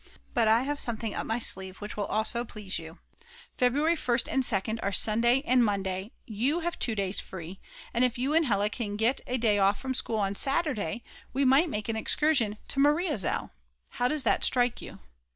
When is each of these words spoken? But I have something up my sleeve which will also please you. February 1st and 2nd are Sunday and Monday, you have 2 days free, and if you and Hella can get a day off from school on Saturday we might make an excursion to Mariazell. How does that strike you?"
But 0.33 0.47
I 0.47 0.63
have 0.63 0.79
something 0.79 1.13
up 1.13 1.27
my 1.27 1.37
sleeve 1.37 1.77
which 1.77 1.95
will 1.95 2.07
also 2.07 2.43
please 2.43 2.79
you. 2.79 2.97
February 3.55 3.95
1st 3.95 4.27
and 4.31 4.41
2nd 4.41 4.79
are 4.81 4.91
Sunday 4.91 5.43
and 5.45 5.63
Monday, 5.63 6.11
you 6.25 6.61
have 6.61 6.79
2 6.79 6.95
days 6.95 7.19
free, 7.19 7.59
and 7.93 8.03
if 8.03 8.17
you 8.17 8.33
and 8.33 8.47
Hella 8.47 8.71
can 8.71 8.95
get 8.95 9.21
a 9.27 9.37
day 9.37 9.59
off 9.59 9.79
from 9.79 9.93
school 9.93 10.17
on 10.17 10.33
Saturday 10.33 11.03
we 11.33 11.45
might 11.45 11.69
make 11.69 11.87
an 11.87 11.95
excursion 11.95 12.57
to 12.69 12.79
Mariazell. 12.79 13.51
How 13.89 14.07
does 14.07 14.23
that 14.23 14.43
strike 14.43 14.81
you?" 14.81 14.97